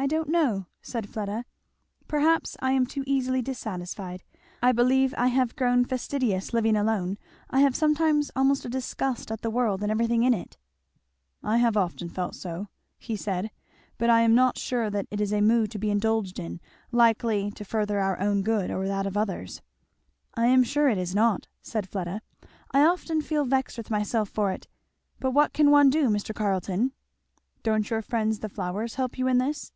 "I 0.00 0.06
don't 0.06 0.28
know," 0.28 0.66
said 0.80 1.08
Fleda, 1.08 1.44
"perhaps 2.06 2.56
I 2.62 2.70
am 2.70 2.86
too 2.86 3.02
easily 3.04 3.42
dissatisfied 3.42 4.22
I 4.62 4.70
believe 4.70 5.12
I 5.18 5.26
have 5.26 5.56
grown 5.56 5.84
fastidious 5.84 6.54
living 6.54 6.76
alone 6.76 7.18
I 7.50 7.60
have 7.60 7.74
sometimes 7.74 8.30
almost 8.36 8.64
a 8.64 8.68
disgust 8.68 9.32
at 9.32 9.40
the 9.40 9.50
world 9.50 9.82
and 9.82 9.90
everything 9.90 10.22
in 10.22 10.32
it." 10.34 10.56
"I 11.42 11.56
have 11.56 11.76
often 11.76 12.08
felt 12.08 12.36
so," 12.36 12.68
he 12.96 13.16
said; 13.16 13.50
"but 13.98 14.08
I 14.08 14.20
am 14.20 14.36
not 14.36 14.56
sure 14.56 14.88
that 14.88 15.08
it 15.10 15.20
is 15.20 15.32
a 15.32 15.40
mood 15.40 15.68
to 15.72 15.80
be 15.80 15.90
indulged 15.90 16.38
in 16.38 16.60
likely 16.92 17.50
to 17.50 17.64
further 17.64 17.98
our 17.98 18.20
own 18.20 18.42
good 18.42 18.70
or 18.70 18.86
that 18.86 19.04
of 19.04 19.16
others." 19.16 19.62
"I 20.36 20.46
am 20.46 20.62
sure 20.62 20.88
it 20.88 20.96
is 20.98 21.12
not," 21.12 21.48
said 21.60 21.88
Fleda; 21.88 22.22
"I 22.70 22.82
often 22.84 23.20
feel 23.20 23.44
vexed 23.44 23.76
with 23.76 23.90
myself 23.90 24.28
for 24.28 24.52
it; 24.52 24.68
but 25.18 25.32
what 25.32 25.52
can 25.52 25.72
one 25.72 25.90
do, 25.90 26.08
Mr. 26.08 26.32
Carleton?" 26.32 26.92
"Don't 27.64 27.90
your 27.90 28.00
friends 28.00 28.38
the 28.38 28.48
flowers 28.48 28.94
help 28.94 29.18
you 29.18 29.26
in 29.26 29.38
this?" 29.38 29.72